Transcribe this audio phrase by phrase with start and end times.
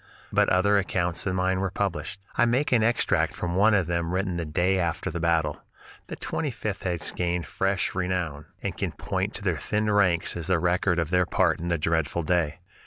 [0.33, 2.19] But other accounts than mine were published.
[2.35, 5.61] I make an extract from one of them written the day after the battle:
[6.07, 10.47] "The Twenty fifth has gained fresh renown, and can point to their thinned ranks as
[10.47, 12.57] the record of their part in that dreadful fray.